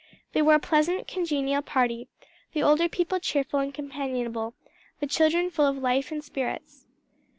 [0.33, 2.07] They were a pleasant, congenial party,
[2.53, 4.55] the older people cheerful and companionable,
[4.99, 6.87] the children full of life and spirits.